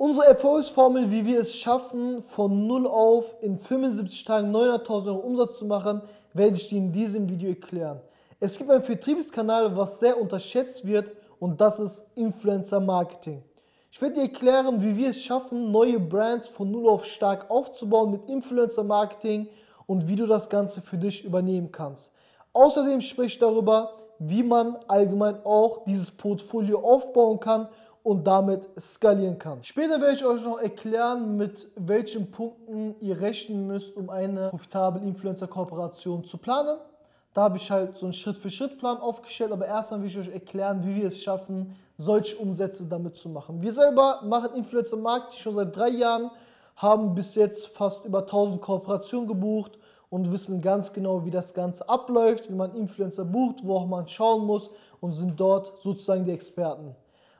Unsere 0.00 0.26
Erfolgsformel, 0.26 1.10
wie 1.10 1.26
wir 1.26 1.40
es 1.40 1.56
schaffen, 1.56 2.22
von 2.22 2.68
0 2.68 2.86
auf 2.86 3.34
in 3.40 3.58
75 3.58 4.24
Tagen 4.24 4.54
900.000 4.54 5.08
Euro 5.08 5.18
Umsatz 5.18 5.58
zu 5.58 5.64
machen, 5.64 6.02
werde 6.34 6.54
ich 6.54 6.68
dir 6.68 6.78
in 6.78 6.92
diesem 6.92 7.28
Video 7.28 7.48
erklären. 7.48 8.00
Es 8.38 8.56
gibt 8.56 8.70
einen 8.70 8.84
Vertriebskanal, 8.84 9.76
was 9.76 9.98
sehr 9.98 10.20
unterschätzt 10.20 10.86
wird 10.86 11.10
und 11.40 11.60
das 11.60 11.80
ist 11.80 12.12
Influencer 12.14 12.78
Marketing. 12.78 13.42
Ich 13.90 14.00
werde 14.00 14.14
dir 14.14 14.22
erklären, 14.22 14.80
wie 14.80 14.96
wir 14.96 15.10
es 15.10 15.20
schaffen, 15.20 15.72
neue 15.72 15.98
Brands 15.98 16.46
von 16.46 16.70
0 16.70 16.88
auf 16.90 17.04
stark 17.04 17.50
aufzubauen 17.50 18.12
mit 18.12 18.28
Influencer 18.28 18.84
Marketing 18.84 19.48
und 19.86 20.06
wie 20.06 20.14
du 20.14 20.28
das 20.28 20.48
Ganze 20.48 20.80
für 20.80 20.98
dich 20.98 21.24
übernehmen 21.24 21.72
kannst. 21.72 22.12
Außerdem 22.52 23.00
spreche 23.00 23.26
ich 23.26 23.38
darüber, 23.40 23.96
wie 24.20 24.44
man 24.44 24.76
allgemein 24.86 25.44
auch 25.44 25.84
dieses 25.86 26.12
Portfolio 26.12 26.78
aufbauen 26.84 27.40
kann 27.40 27.66
und 28.08 28.26
damit 28.26 28.66
skalieren 28.80 29.38
kann. 29.38 29.62
Später 29.62 30.00
werde 30.00 30.14
ich 30.14 30.24
euch 30.24 30.42
noch 30.42 30.58
erklären, 30.58 31.36
mit 31.36 31.68
welchen 31.76 32.30
Punkten 32.30 32.94
ihr 33.00 33.20
rechnen 33.20 33.66
müsst, 33.66 33.94
um 33.94 34.08
eine 34.08 34.48
profitable 34.48 35.02
Influencer-Kooperation 35.02 36.24
zu 36.24 36.38
planen. 36.38 36.78
Da 37.34 37.42
habe 37.42 37.58
ich 37.58 37.70
halt 37.70 37.98
so 37.98 38.06
einen 38.06 38.14
Schritt-für-Schritt-Plan 38.14 38.96
aufgestellt, 38.96 39.52
aber 39.52 39.66
erstmal 39.66 40.00
will 40.00 40.08
ich 40.08 40.16
euch 40.16 40.32
erklären, 40.32 40.82
wie 40.86 41.02
wir 41.02 41.08
es 41.08 41.22
schaffen, 41.22 41.74
solche 41.98 42.38
Umsätze 42.38 42.86
damit 42.86 43.14
zu 43.18 43.28
machen. 43.28 43.60
Wir 43.60 43.74
selber 43.74 44.22
machen 44.24 44.54
Influencer-Marketing 44.54 45.38
schon 45.38 45.54
seit 45.56 45.76
drei 45.76 45.90
Jahren, 45.90 46.30
haben 46.76 47.14
bis 47.14 47.34
jetzt 47.34 47.66
fast 47.66 48.06
über 48.06 48.20
1000 48.20 48.62
Kooperationen 48.62 49.28
gebucht 49.28 49.78
und 50.08 50.32
wissen 50.32 50.62
ganz 50.62 50.94
genau, 50.94 51.26
wie 51.26 51.30
das 51.30 51.52
Ganze 51.52 51.86
abläuft, 51.86 52.48
wie 52.48 52.54
man 52.54 52.74
Influencer 52.74 53.26
bucht, 53.26 53.56
wo 53.66 53.76
auch 53.76 53.86
man 53.86 54.08
schauen 54.08 54.46
muss 54.46 54.70
und 54.98 55.12
sind 55.12 55.38
dort 55.38 55.82
sozusagen 55.82 56.24
die 56.24 56.32
Experten. 56.32 56.96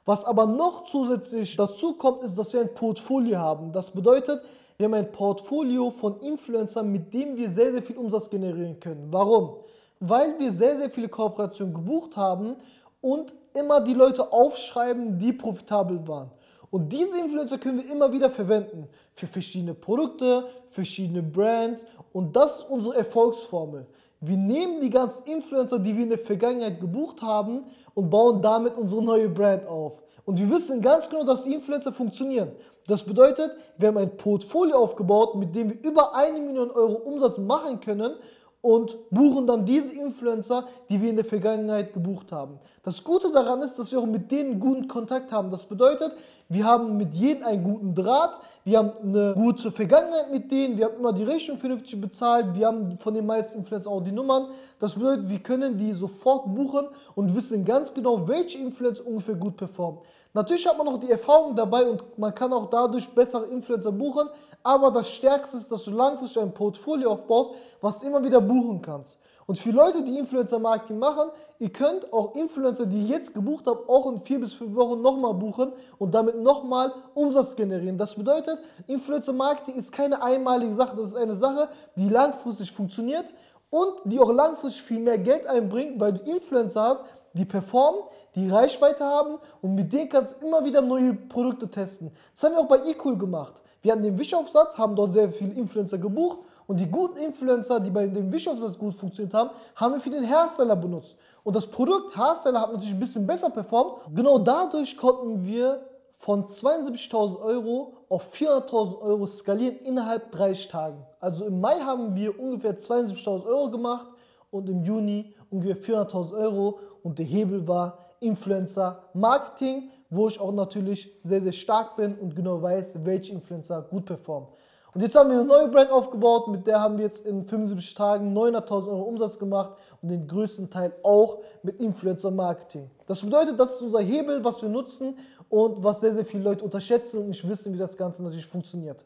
Was 0.08 0.24
aber 0.24 0.46
noch 0.46 0.84
zusätzlich 0.84 1.54
dazu 1.54 1.92
kommt, 1.92 2.22
ist, 2.22 2.38
dass 2.38 2.54
wir 2.54 2.62
ein 2.62 2.72
Portfolio 2.72 3.36
haben. 3.36 3.72
Das 3.72 3.90
bedeutet, 3.90 4.42
wir 4.78 4.86
haben 4.86 4.94
ein 4.94 5.12
Portfolio 5.12 5.90
von 5.90 6.18
Influencern, 6.20 6.90
mit 6.90 7.12
dem 7.12 7.36
wir 7.36 7.50
sehr, 7.50 7.72
sehr 7.72 7.82
viel 7.82 7.98
Umsatz 7.98 8.30
generieren 8.30 8.80
können. 8.80 9.08
Warum? 9.10 9.56
Weil 10.00 10.38
wir 10.38 10.50
sehr, 10.50 10.78
sehr 10.78 10.88
viele 10.88 11.10
Kooperationen 11.10 11.74
gebucht 11.74 12.16
haben 12.16 12.56
und 13.02 13.34
immer 13.52 13.82
die 13.82 13.92
Leute 13.92 14.32
aufschreiben, 14.32 15.18
die 15.18 15.34
profitabel 15.34 16.08
waren. 16.08 16.30
Und 16.70 16.90
diese 16.90 17.20
Influencer 17.20 17.58
können 17.58 17.76
wir 17.76 17.92
immer 17.92 18.10
wieder 18.10 18.30
verwenden 18.30 18.88
für 19.12 19.26
verschiedene 19.26 19.74
Produkte, 19.74 20.46
verschiedene 20.64 21.22
Brands 21.22 21.84
und 22.14 22.34
das 22.34 22.60
ist 22.60 22.70
unsere 22.70 22.96
Erfolgsformel. 22.96 23.86
Wir 24.20 24.36
nehmen 24.36 24.80
die 24.80 24.90
ganzen 24.90 25.26
Influencer, 25.26 25.78
die 25.78 25.94
wir 25.94 26.02
in 26.02 26.08
der 26.08 26.18
Vergangenheit 26.18 26.80
gebucht 26.80 27.22
haben 27.22 27.64
und 27.94 28.10
bauen 28.10 28.42
damit 28.42 28.76
unsere 28.76 29.02
neue 29.02 29.28
Brand 29.28 29.66
auf. 29.66 30.02
Und 30.28 30.38
wir 30.38 30.50
wissen 30.50 30.82
ganz 30.82 31.08
genau, 31.08 31.24
dass 31.24 31.44
die 31.44 31.54
Influencer 31.54 31.90
funktionieren. 31.90 32.52
Das 32.86 33.02
bedeutet, 33.02 33.50
wir 33.78 33.88
haben 33.88 33.96
ein 33.96 34.14
Portfolio 34.14 34.76
aufgebaut, 34.76 35.36
mit 35.36 35.54
dem 35.54 35.70
wir 35.70 35.82
über 35.82 36.14
eine 36.14 36.38
Million 36.38 36.70
Euro 36.70 36.96
Umsatz 36.96 37.38
machen 37.38 37.80
können 37.80 38.12
und 38.60 38.96
buchen 39.10 39.46
dann 39.46 39.64
diese 39.64 39.92
Influencer, 39.94 40.64
die 40.88 41.00
wir 41.00 41.10
in 41.10 41.16
der 41.16 41.24
Vergangenheit 41.24 41.92
gebucht 41.92 42.32
haben. 42.32 42.58
Das 42.82 43.04
Gute 43.04 43.30
daran 43.30 43.62
ist, 43.62 43.78
dass 43.78 43.92
wir 43.92 44.00
auch 44.00 44.06
mit 44.06 44.30
denen 44.32 44.58
guten 44.58 44.88
Kontakt 44.88 45.30
haben. 45.30 45.50
Das 45.50 45.66
bedeutet, 45.66 46.12
wir 46.48 46.64
haben 46.64 46.96
mit 46.96 47.14
jedem 47.14 47.44
einen 47.44 47.62
guten 47.62 47.94
Draht, 47.94 48.40
wir 48.64 48.78
haben 48.78 48.92
eine 49.02 49.34
gute 49.34 49.70
Vergangenheit 49.70 50.32
mit 50.32 50.50
denen, 50.50 50.76
wir 50.76 50.86
haben 50.86 50.96
immer 50.98 51.12
die 51.12 51.22
Rechnung 51.22 51.58
vernünftig 51.58 52.00
bezahlt, 52.00 52.54
wir 52.54 52.66
haben 52.66 52.98
von 52.98 53.14
den 53.14 53.26
meisten 53.26 53.58
Influencern 53.58 53.92
auch 53.92 54.02
die 54.02 54.12
Nummern. 54.12 54.48
Das 54.80 54.94
bedeutet, 54.94 55.28
wir 55.28 55.38
können 55.38 55.76
die 55.76 55.92
sofort 55.92 56.52
buchen 56.54 56.88
und 57.14 57.34
wissen 57.36 57.64
ganz 57.64 57.92
genau, 57.92 58.26
welche 58.26 58.58
Influencer 58.58 59.06
ungefähr 59.06 59.36
gut 59.36 59.56
performen. 59.56 60.00
Natürlich 60.38 60.68
hat 60.68 60.78
man 60.78 60.86
noch 60.86 61.00
die 61.00 61.10
Erfahrung 61.10 61.56
dabei 61.56 61.84
und 61.84 62.16
man 62.16 62.32
kann 62.32 62.52
auch 62.52 62.70
dadurch 62.70 63.08
bessere 63.08 63.46
Influencer 63.46 63.90
buchen, 63.90 64.28
aber 64.62 64.92
das 64.92 65.10
Stärkste 65.10 65.56
ist, 65.56 65.72
dass 65.72 65.84
du 65.86 65.90
langfristig 65.90 66.40
ein 66.40 66.54
Portfolio 66.54 67.10
aufbaust, 67.10 67.54
was 67.80 68.04
immer 68.04 68.22
wieder 68.22 68.40
buchen 68.40 68.80
kannst. 68.80 69.18
Und 69.46 69.58
für 69.58 69.70
Leute, 69.70 70.04
die 70.04 70.16
Influencer-Marketing 70.16 70.96
machen, 70.96 71.30
ihr 71.58 71.72
könnt 71.72 72.12
auch 72.12 72.36
Influencer, 72.36 72.86
die 72.86 73.00
ihr 73.00 73.16
jetzt 73.16 73.34
gebucht 73.34 73.64
habt, 73.66 73.88
auch 73.88 74.12
in 74.12 74.18
vier 74.20 74.38
bis 74.38 74.54
fünf 74.54 74.76
Wochen 74.76 75.02
nochmal 75.02 75.34
buchen 75.34 75.72
und 75.98 76.14
damit 76.14 76.40
nochmal 76.40 76.92
Umsatz 77.14 77.56
generieren. 77.56 77.98
Das 77.98 78.14
bedeutet, 78.14 78.60
Influencer-Marketing 78.86 79.74
ist 79.74 79.90
keine 79.90 80.22
einmalige 80.22 80.72
Sache, 80.72 80.94
das 80.94 81.06
ist 81.06 81.16
eine 81.16 81.34
Sache, 81.34 81.68
die 81.96 82.08
langfristig 82.08 82.70
funktioniert 82.70 83.26
und 83.70 83.94
die 84.04 84.18
auch 84.18 84.32
langfristig 84.32 84.82
viel 84.82 85.00
mehr 85.00 85.18
Geld 85.18 85.46
einbringt, 85.46 86.00
weil 86.00 86.14
du 86.14 86.30
Influencer 86.30 86.82
hast, 86.82 87.04
die 87.34 87.44
performen, 87.44 88.02
die 88.34 88.48
Reichweite 88.48 89.04
haben 89.04 89.38
und 89.60 89.74
mit 89.74 89.92
denen 89.92 90.08
kannst 90.08 90.36
du 90.40 90.46
immer 90.46 90.64
wieder 90.64 90.80
neue 90.80 91.14
Produkte 91.14 91.68
testen. 91.70 92.10
Das 92.32 92.44
haben 92.44 92.54
wir 92.54 92.60
auch 92.60 92.68
bei 92.68 92.78
eCool 92.88 93.16
gemacht. 93.16 93.54
Wir 93.80 93.92
hatten 93.92 94.02
den 94.02 94.18
Wischaufsatz, 94.18 94.76
haben 94.76 94.96
dort 94.96 95.12
sehr 95.12 95.30
viele 95.30 95.52
Influencer 95.52 95.98
gebucht 95.98 96.40
und 96.66 96.80
die 96.80 96.90
guten 96.90 97.18
Influencer, 97.18 97.80
die 97.80 97.90
bei 97.90 98.06
dem 98.06 98.32
Wischaufsatz 98.32 98.76
gut 98.76 98.94
funktioniert 98.94 99.34
haben, 99.34 99.50
haben 99.76 99.94
wir 99.94 100.00
für 100.00 100.10
den 100.10 100.24
Hersteller 100.24 100.76
benutzt. 100.76 101.16
Und 101.44 101.54
das 101.54 101.66
Produkt 101.66 102.16
Hersteller 102.16 102.60
hat 102.60 102.72
natürlich 102.72 102.94
ein 102.94 102.98
bisschen 102.98 103.26
besser 103.26 103.50
performt. 103.50 104.00
Genau 104.14 104.38
dadurch 104.38 104.96
konnten 104.96 105.46
wir 105.46 105.80
von 106.18 106.46
72.000 106.46 107.40
Euro 107.40 107.94
auf 108.08 108.34
400.000 108.34 109.00
Euro 109.00 109.26
skalieren 109.28 109.76
innerhalb 109.84 110.32
30 110.32 110.66
Tagen. 110.66 111.06
Also 111.20 111.46
im 111.46 111.60
Mai 111.60 111.78
haben 111.78 112.16
wir 112.16 112.38
ungefähr 112.38 112.76
72.000 112.76 113.46
Euro 113.46 113.70
gemacht 113.70 114.08
und 114.50 114.68
im 114.68 114.82
Juni 114.82 115.32
ungefähr 115.48 116.04
400.000 116.04 116.32
Euro 116.36 116.80
und 117.04 117.20
der 117.20 117.24
Hebel 117.24 117.66
war 117.68 118.16
Influencer 118.18 119.04
Marketing, 119.14 119.90
wo 120.10 120.26
ich 120.26 120.40
auch 120.40 120.52
natürlich 120.52 121.08
sehr, 121.22 121.40
sehr 121.40 121.52
stark 121.52 121.96
bin 121.96 122.18
und 122.18 122.34
genau 122.34 122.60
weiß, 122.60 123.04
welche 123.04 123.32
Influencer 123.32 123.82
gut 123.82 124.04
performen. 124.04 124.48
Und 124.94 125.02
jetzt 125.02 125.14
haben 125.16 125.28
wir 125.28 125.36
eine 125.38 125.46
neue 125.46 125.68
Brand 125.68 125.90
aufgebaut, 125.90 126.48
mit 126.48 126.66
der 126.66 126.80
haben 126.80 126.96
wir 126.96 127.04
jetzt 127.04 127.26
in 127.26 127.44
75 127.44 127.94
Tagen 127.94 128.36
900.000 128.36 128.88
Euro 128.88 129.02
Umsatz 129.02 129.38
gemacht 129.38 129.72
und 130.00 130.08
den 130.10 130.26
größten 130.26 130.70
Teil 130.70 130.92
auch 131.02 131.38
mit 131.62 131.78
Influencer 131.78 132.30
Marketing. 132.30 132.90
Das 133.06 133.20
bedeutet, 133.20 133.60
das 133.60 133.72
ist 133.72 133.82
unser 133.82 134.00
Hebel, 134.00 134.42
was 134.42 134.62
wir 134.62 134.68
nutzen 134.68 135.16
und 135.50 135.82
was 135.84 136.00
sehr, 136.00 136.14
sehr 136.14 136.24
viele 136.24 136.44
Leute 136.44 136.64
unterschätzen 136.64 137.18
und 137.18 137.28
nicht 137.28 137.46
wissen, 137.46 137.74
wie 137.74 137.78
das 137.78 137.96
Ganze 137.96 138.22
natürlich 138.22 138.46
funktioniert. 138.46 139.04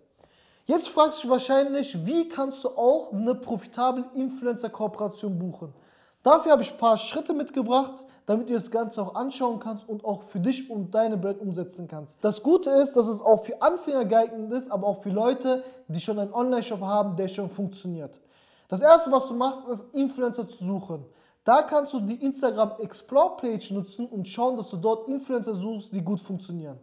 Jetzt 0.66 0.88
fragst 0.88 1.18
du 1.18 1.22
dich 1.22 1.30
wahrscheinlich, 1.30 2.06
wie 2.06 2.28
kannst 2.28 2.62
du 2.62 2.68
auch 2.68 3.12
eine 3.12 3.34
profitable 3.34 4.04
Influencer-Kooperation 4.14 5.36
buchen? 5.36 5.74
Dafür 6.22 6.52
habe 6.52 6.62
ich 6.62 6.72
ein 6.72 6.78
paar 6.78 6.96
Schritte 6.96 7.34
mitgebracht, 7.34 8.04
damit 8.26 8.48
du 8.48 8.54
das 8.54 8.70
Ganze 8.70 9.02
auch 9.02 9.14
anschauen 9.14 9.58
kannst 9.58 9.88
und 9.88 10.04
auch 10.04 10.22
für 10.22 10.38
dich 10.38 10.70
und 10.70 10.94
deine 10.94 11.16
Brand 11.16 11.40
umsetzen 11.40 11.88
kannst. 11.88 12.18
Das 12.22 12.42
Gute 12.42 12.70
ist, 12.70 12.94
dass 12.94 13.08
es 13.08 13.20
auch 13.20 13.44
für 13.44 13.60
Anfänger 13.60 14.04
geeignet 14.04 14.52
ist, 14.52 14.70
aber 14.70 14.86
auch 14.86 15.02
für 15.02 15.10
Leute, 15.10 15.64
die 15.88 16.00
schon 16.00 16.18
einen 16.18 16.32
Online-Shop 16.32 16.80
haben, 16.80 17.16
der 17.16 17.28
schon 17.28 17.50
funktioniert. 17.50 18.20
Das 18.68 18.80
erste, 18.80 19.10
was 19.10 19.28
du 19.28 19.34
machst, 19.34 19.68
ist 19.68 19.94
Influencer 19.94 20.48
zu 20.48 20.64
suchen. 20.64 21.04
Da 21.44 21.62
kannst 21.62 21.92
du 21.92 22.00
die 22.00 22.24
Instagram 22.24 22.74
Explore 22.78 23.36
Page 23.36 23.72
nutzen 23.72 24.06
und 24.06 24.28
schauen, 24.28 24.56
dass 24.56 24.70
du 24.70 24.76
dort 24.76 25.08
Influencer 25.08 25.56
suchst, 25.56 25.92
die 25.92 26.02
gut 26.02 26.20
funktionieren. 26.20 26.78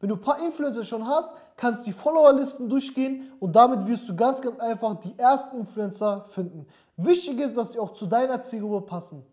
Wenn 0.00 0.08
du 0.08 0.16
ein 0.16 0.20
paar 0.20 0.38
Influencer 0.44 0.84
schon 0.84 1.06
hast, 1.06 1.34
kannst 1.56 1.82
du 1.82 1.84
die 1.86 1.92
Followerlisten 1.92 2.68
durchgehen 2.68 3.32
und 3.40 3.54
damit 3.56 3.86
wirst 3.86 4.08
du 4.08 4.16
ganz, 4.16 4.40
ganz 4.40 4.58
einfach 4.58 5.00
die 5.00 5.18
ersten 5.18 5.58
Influencer 5.60 6.24
finden. 6.28 6.66
Wichtig 6.96 7.40
ist, 7.40 7.56
dass 7.56 7.72
sie 7.72 7.78
auch 7.78 7.92
zu 7.92 8.06
deiner 8.06 8.42
Zielgruppe 8.42 8.86
passen. 8.86 9.24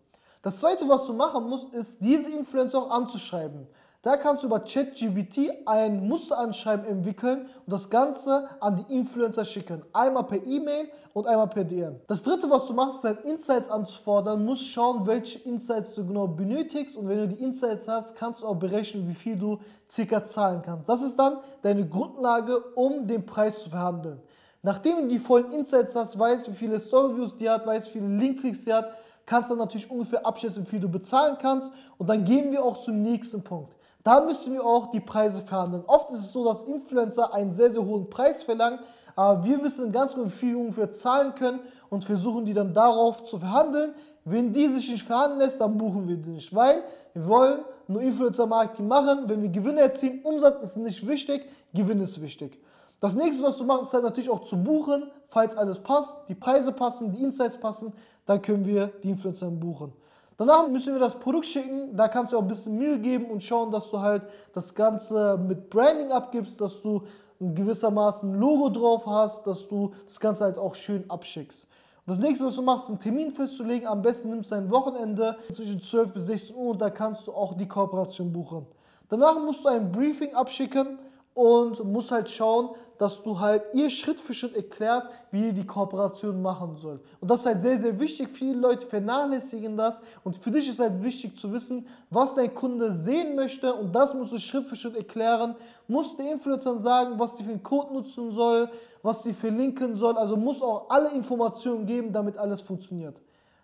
Das 0.42 0.58
zweite, 0.58 0.88
was 0.88 1.06
du 1.06 1.12
machen 1.12 1.48
musst, 1.48 1.72
ist, 1.72 2.00
diese 2.00 2.30
Influencer 2.30 2.78
auch 2.78 2.90
anzuschreiben. 2.90 3.68
Da 4.04 4.16
kannst 4.16 4.42
du 4.42 4.48
über 4.48 4.58
ChatGPT 4.58 5.64
ein 5.64 6.08
Musteranschreiben 6.08 6.86
entwickeln 6.86 7.42
und 7.42 7.72
das 7.72 7.88
Ganze 7.88 8.48
an 8.58 8.74
die 8.74 8.92
Influencer 8.92 9.44
schicken. 9.44 9.84
Einmal 9.92 10.24
per 10.24 10.44
E-Mail 10.44 10.88
und 11.12 11.28
einmal 11.28 11.46
per 11.46 11.62
DM. 11.62 12.00
Das 12.08 12.24
dritte, 12.24 12.50
was 12.50 12.66
du 12.66 12.72
machst, 12.72 12.96
ist 12.96 13.04
halt 13.04 13.24
Insights 13.24 13.70
anzufordern. 13.70 14.40
Du 14.40 14.44
musst 14.44 14.68
schauen, 14.68 15.06
welche 15.06 15.38
Insights 15.48 15.94
du 15.94 16.04
genau 16.04 16.26
benötigst 16.26 16.96
und 16.96 17.08
wenn 17.08 17.18
du 17.18 17.28
die 17.28 17.44
Insights 17.44 17.86
hast, 17.86 18.16
kannst 18.16 18.42
du 18.42 18.48
auch 18.48 18.56
berechnen, 18.56 19.08
wie 19.08 19.14
viel 19.14 19.36
du 19.36 19.60
circa 19.88 20.24
zahlen 20.24 20.62
kannst. 20.62 20.88
Das 20.88 21.00
ist 21.00 21.16
dann 21.16 21.36
deine 21.62 21.88
Grundlage, 21.88 22.58
um 22.74 23.06
den 23.06 23.24
Preis 23.24 23.62
zu 23.62 23.70
verhandeln. 23.70 24.20
Nachdem 24.62 25.02
du 25.02 25.08
die 25.08 25.20
vollen 25.20 25.52
Insights 25.52 25.94
hast, 25.94 26.18
weißt, 26.18 26.50
wie 26.50 26.56
viele 26.56 26.80
Storyviews 26.80 27.36
die 27.36 27.48
hat, 27.48 27.64
weißt, 27.64 27.94
wie 27.94 28.00
viele 28.00 28.16
Linkklicks 28.16 28.64
sie 28.64 28.74
hat, 28.74 28.94
kannst 29.26 29.52
du 29.52 29.54
natürlich 29.54 29.88
ungefähr 29.88 30.26
abschätzen, 30.26 30.64
wie 30.64 30.70
viel 30.70 30.80
du 30.80 30.88
bezahlen 30.88 31.36
kannst. 31.40 31.72
Und 31.98 32.10
dann 32.10 32.24
gehen 32.24 32.50
wir 32.50 32.64
auch 32.64 32.80
zum 32.80 33.00
nächsten 33.00 33.44
Punkt. 33.44 33.76
Da 34.02 34.20
müssen 34.20 34.52
wir 34.52 34.64
auch 34.64 34.90
die 34.90 35.00
Preise 35.00 35.42
verhandeln. 35.42 35.84
Oft 35.86 36.10
ist 36.10 36.20
es 36.20 36.32
so, 36.32 36.44
dass 36.44 36.62
Influencer 36.62 37.32
einen 37.32 37.52
sehr, 37.52 37.70
sehr 37.70 37.84
hohen 37.84 38.10
Preis 38.10 38.42
verlangen, 38.42 38.80
aber 39.14 39.44
wir 39.44 39.62
wissen 39.62 39.92
ganz 39.92 40.14
genau, 40.14 40.26
wie 40.26 40.30
viel 40.30 40.54
wir 40.54 40.60
ungefähr 40.60 40.90
zahlen 40.90 41.34
können 41.34 41.60
und 41.90 42.04
versuchen 42.04 42.44
die 42.44 42.54
dann 42.54 42.72
darauf 42.74 43.22
zu 43.22 43.38
verhandeln. 43.38 43.94
Wenn 44.24 44.52
die 44.52 44.68
sich 44.68 44.90
nicht 44.90 45.04
verhandeln 45.04 45.40
lässt, 45.40 45.60
dann 45.60 45.76
buchen 45.76 46.08
wir 46.08 46.16
die 46.16 46.30
nicht, 46.30 46.54
weil 46.54 46.82
wir 47.12 47.26
wollen 47.26 47.60
nur 47.88 48.00
Influencer-Marketing 48.02 48.88
machen. 48.88 49.24
Wenn 49.26 49.42
wir 49.42 49.50
Gewinne 49.50 49.80
erzielen, 49.82 50.20
Umsatz 50.22 50.62
ist 50.62 50.76
nicht 50.78 51.06
wichtig, 51.06 51.46
Gewinn 51.74 52.00
ist 52.00 52.20
wichtig. 52.20 52.58
Das 53.00 53.14
nächste, 53.14 53.42
was 53.42 53.58
du 53.58 53.64
machst, 53.64 53.84
ist 53.84 53.94
halt 53.94 54.04
natürlich 54.04 54.30
auch 54.30 54.42
zu 54.42 54.56
buchen, 54.56 55.10
falls 55.26 55.56
alles 55.56 55.80
passt, 55.80 56.14
die 56.28 56.34
Preise 56.34 56.72
passen, 56.72 57.12
die 57.12 57.22
Insights 57.22 57.58
passen, 57.58 57.92
dann 58.26 58.40
können 58.40 58.64
wir 58.64 58.88
die 59.02 59.10
Influencer 59.10 59.50
buchen. 59.50 59.92
Danach 60.36 60.68
müssen 60.68 60.94
wir 60.94 61.00
das 61.00 61.18
Produkt 61.18 61.46
schicken, 61.46 61.96
da 61.96 62.08
kannst 62.08 62.32
du 62.32 62.38
auch 62.38 62.42
ein 62.42 62.48
bisschen 62.48 62.76
Mühe 62.76 62.98
geben 62.98 63.26
und 63.26 63.42
schauen, 63.42 63.70
dass 63.70 63.90
du 63.90 64.00
halt 64.00 64.22
das 64.54 64.74
Ganze 64.74 65.38
mit 65.38 65.68
Branding 65.70 66.10
abgibst, 66.10 66.60
dass 66.60 66.80
du 66.80 67.02
ein 67.40 67.54
gewissermaßen 67.54 68.34
Logo 68.34 68.68
drauf 68.68 69.06
hast, 69.06 69.46
dass 69.46 69.68
du 69.68 69.92
das 70.04 70.18
Ganze 70.18 70.44
halt 70.44 70.58
auch 70.58 70.74
schön 70.74 71.08
abschickst. 71.10 71.68
Das 72.06 72.18
nächste, 72.18 72.46
was 72.46 72.56
du 72.56 72.62
machst, 72.62 72.84
ist 72.84 72.90
einen 72.90 72.98
Termin 72.98 73.30
festzulegen. 73.30 73.86
Am 73.86 74.02
besten 74.02 74.30
nimmst 74.30 74.50
du 74.50 74.56
ein 74.56 74.70
Wochenende 74.70 75.36
zwischen 75.50 75.80
12 75.80 76.12
bis 76.12 76.26
16 76.26 76.56
Uhr 76.56 76.70
und 76.70 76.82
da 76.82 76.90
kannst 76.90 77.26
du 77.26 77.32
auch 77.32 77.54
die 77.54 77.68
Kooperation 77.68 78.32
buchen. 78.32 78.66
Danach 79.08 79.38
musst 79.38 79.64
du 79.64 79.68
ein 79.68 79.92
Briefing 79.92 80.34
abschicken 80.34 80.98
und 81.34 81.82
musst 81.84 82.10
halt 82.10 82.30
schauen, 82.30 82.70
dass 82.98 83.22
du 83.22 83.40
halt 83.40 83.62
ihr 83.72 83.90
Schritt 83.90 84.20
für 84.20 84.34
Schritt 84.34 84.54
erklärst, 84.54 85.10
wie 85.30 85.46
ihr 85.46 85.52
die 85.52 85.66
Kooperation 85.66 86.40
machen 86.40 86.76
sollt. 86.76 87.00
Und 87.20 87.30
das 87.30 87.40
ist 87.40 87.46
halt 87.46 87.60
sehr, 87.60 87.80
sehr 87.80 87.98
wichtig. 87.98 88.28
Viele 88.28 88.58
Leute 88.58 88.86
vernachlässigen 88.86 89.76
das 89.76 90.02
und 90.24 90.36
für 90.36 90.50
dich 90.50 90.68
ist 90.68 90.78
halt 90.78 91.02
wichtig 91.02 91.36
zu 91.36 91.52
wissen, 91.52 91.86
was 92.10 92.34
dein 92.34 92.54
Kunde 92.54 92.92
sehen 92.92 93.34
möchte 93.34 93.74
und 93.74 93.94
das 93.94 94.14
musst 94.14 94.32
du 94.32 94.38
Schritt 94.38 94.66
für 94.66 94.76
Schritt 94.76 94.96
erklären. 94.96 95.56
Musst 95.88 96.18
den 96.18 96.26
Influencern 96.26 96.78
sagen, 96.78 97.18
was 97.18 97.38
sie 97.38 97.44
für 97.44 97.50
einen 97.50 97.62
Code 97.62 97.94
nutzen 97.94 98.30
soll, 98.30 98.70
was 99.02 99.22
sie 99.22 99.34
verlinken 99.34 99.96
soll. 99.96 100.16
Also 100.16 100.36
muss 100.36 100.62
auch 100.62 100.90
alle 100.90 101.10
Informationen 101.10 101.86
geben, 101.86 102.12
damit 102.12 102.36
alles 102.36 102.60
funktioniert. 102.60 103.20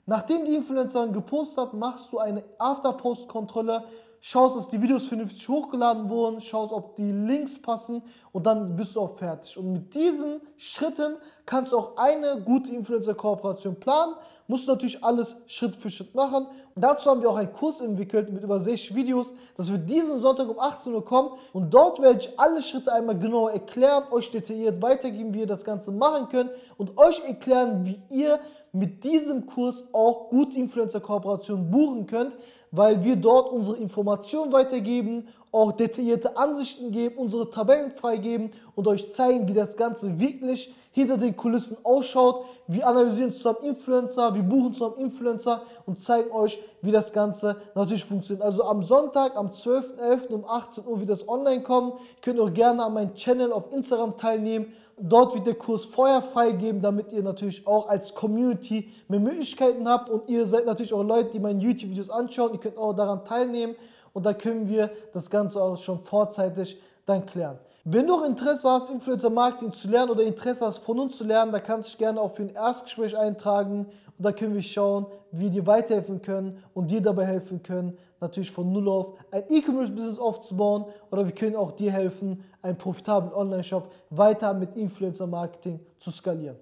Nachdem 0.07 0.47
die 0.47 0.55
Influencerin 0.55 1.13
gepostet 1.13 1.59
hat, 1.59 1.75
machst 1.75 2.11
du 2.11 2.19
eine 2.19 2.43
After-Post-Kontrolle 2.57 3.85
schaust, 4.21 4.57
dass 4.57 4.69
die 4.69 4.81
Videos 4.81 5.09
vernünftig 5.09 5.49
hochgeladen 5.49 6.09
wurden, 6.09 6.41
schaust, 6.41 6.73
ob 6.73 6.97
die 6.97 7.13
Links 7.13 7.61
passen 7.61 8.03
und 8.33 8.47
dann 8.47 8.77
bist 8.77 8.97
du 8.97 9.01
auch 9.01 9.17
fertig. 9.17 9.57
Und 9.57 9.73
mit 9.73 9.95
diesen 9.95 10.41
Schritten 10.57 11.17
kannst 11.47 11.73
du 11.73 11.79
auch 11.79 11.97
eine 11.97 12.43
gute 12.43 12.73
Influencer-Kooperation 12.73 13.77
planen. 13.77 14.15
Musst 14.47 14.69
du 14.69 14.73
natürlich 14.73 15.03
alles 15.03 15.37
Schritt 15.47 15.77
für 15.77 15.91
Schritt 15.91 16.15
machen. 16.15 16.47
Und 16.75 16.83
dazu 16.83 17.11
haben 17.11 17.23
wir 17.23 17.31
auch 17.31 17.37
einen 17.37 17.53
Kurs 17.53 17.81
entwickelt 17.81 18.33
mit 18.33 18.43
über 18.43 18.61
60 18.61 18.95
Videos, 18.95 19.35
dass 19.57 19.71
wir 19.71 19.79
diesen 19.79 20.21
Sonntag 20.21 20.49
um 20.49 20.61
18 20.61 20.95
Uhr 20.95 21.05
kommen 21.05 21.31
und 21.53 21.75
dort 21.75 22.01
werde 22.01 22.21
ich 22.21 22.39
alle 22.39 22.63
Schritte 22.63 22.93
einmal 22.93 23.19
genau 23.19 23.49
erklären, 23.49 24.05
euch 24.13 24.31
detailliert 24.31 24.81
weitergeben, 24.81 25.35
wie 25.35 25.41
ihr 25.41 25.47
das 25.47 25.65
Ganze 25.65 25.91
machen 25.91 26.29
könnt 26.29 26.51
und 26.77 26.97
euch 26.97 27.21
erklären, 27.27 27.85
wie 27.85 28.01
ihr 28.11 28.39
mit 28.73 29.03
diesem 29.03 29.47
Kurs 29.47 29.85
auch 29.93 30.29
gute 30.29 30.59
Influencer-Kooperationen 30.59 31.71
buchen 31.71 32.07
könnt, 32.07 32.37
weil 32.71 33.05
wir 33.05 33.17
dort 33.17 33.53
unsere 33.53 33.77
Informationen 33.77 34.53
weitergeben, 34.53 35.29
auch 35.53 35.73
detaillierte 35.73 36.37
Ansichten 36.37 36.93
geben, 36.93 37.17
unsere 37.17 37.51
Tabellen 37.51 37.91
freigeben 37.91 38.51
und 38.75 38.87
euch 38.87 39.13
zeigen, 39.13 39.49
wie 39.49 39.55
das 39.55 39.77
Ganze 39.77 40.19
wirklich 40.19 40.73
hinter 40.99 41.17
den 41.17 41.37
Kulissen 41.37 41.77
ausschaut. 41.85 42.45
Wir 42.67 42.87
analysieren 42.87 43.33
zusammen 43.33 43.63
Influencer, 43.63 44.35
wir 44.35 44.43
buchen 44.43 44.75
zusammen 44.75 44.97
Influencer 44.97 45.63
und 45.87 46.01
zeigen 46.01 46.31
euch, 46.33 46.59
wie 46.83 46.91
das 46.91 47.13
Ganze 47.13 47.57
natürlich 47.75 48.05
funktioniert. 48.05 48.45
Also 48.45 48.65
am 48.65 48.83
Sonntag, 48.83 49.37
am 49.37 49.49
12.11. 49.49 50.33
um 50.33 50.45
18 50.45 50.87
Uhr 50.87 51.01
wird 51.01 51.11
das 51.11 51.29
online 51.29 51.63
kommen. 51.63 51.93
Ihr 51.93 52.23
könnt 52.23 52.41
auch 52.41 52.53
gerne 52.53 52.85
an 52.85 52.95
meinem 52.95 53.15
Channel 53.15 53.53
auf 53.53 53.73
Instagram 53.73 54.17
teilnehmen. 54.17 54.73
Dort 55.01 55.35
wird 55.35 55.47
der 55.47 55.55
Kurs 55.55 55.85
vorher 55.85 56.23
freigeben, 56.23 56.83
damit 56.83 57.13
ihr 57.13 57.23
natürlich 57.23 57.65
auch 57.67 57.89
als 57.89 58.15
Community 58.15 58.89
mehr 59.07 59.21
Möglichkeiten 59.21 59.89
habt 59.89 60.11
und 60.11 60.29
ihr 60.29 60.45
seid 60.47 60.67
natürlich 60.67 60.93
auch 60.93 61.05
Leute, 61.05 61.31
die 61.31 61.39
meine 61.39 61.61
YouTube-Videos 61.61 62.11
anschauen. 62.11 62.53
Ihr 62.55 62.59
könnt 62.59 62.77
auch 62.77 62.93
daran 62.93 63.25
teilnehmen 63.25 63.77
und 64.13 64.27
da 64.27 64.33
können 64.33 64.69
wir 64.69 64.91
das 65.13 65.31
Ganze 65.31 65.63
auch 65.63 65.77
schon 65.77 66.01
vorzeitig 66.01 66.81
dann 67.07 67.25
klären. 67.25 67.59
Wenn 67.91 68.07
du 68.07 68.17
auch 68.17 68.25
Interesse 68.25 68.69
hast, 68.69 68.91
Influencer 68.91 69.31
Marketing 69.31 69.73
zu 69.73 69.89
lernen 69.89 70.11
oder 70.11 70.23
Interesse 70.23 70.67
hast, 70.67 70.77
von 70.77 70.99
uns 70.99 71.17
zu 71.17 71.25
lernen, 71.25 71.53
dann 71.53 71.63
kannst 71.63 71.89
du 71.89 71.93
dich 71.93 71.99
gerne 71.99 72.21
auch 72.21 72.33
für 72.33 72.43
ein 72.43 72.51
Erstgespräch 72.51 73.17
eintragen 73.17 73.87
und 74.19 74.27
da 74.27 74.31
können 74.31 74.55
wir 74.55 74.63
schauen, 74.63 75.07
wie 75.33 75.45
wir 75.45 75.51
dir 75.51 75.67
weiterhelfen 75.67 76.21
können 76.21 76.63
und 76.75 76.91
dir 76.91 77.01
dabei 77.01 77.25
helfen 77.25 77.63
können, 77.63 77.97
natürlich 78.21 78.51
von 78.51 78.71
Null 78.71 78.91
auf 78.91 79.15
ein 79.31 79.45
E-Commerce-Business 79.49 80.19
aufzubauen 80.19 80.85
oder 81.11 81.25
wir 81.25 81.33
können 81.33 81.57
auch 81.57 81.73
dir 81.73 81.91
helfen, 81.91 82.45
einen 82.61 82.77
profitablen 82.77 83.33
Online-Shop 83.33 83.91
weiter 84.11 84.53
mit 84.53 84.77
Influencer 84.77 85.27
Marketing 85.27 85.81
zu 85.99 86.11
skalieren. 86.11 86.57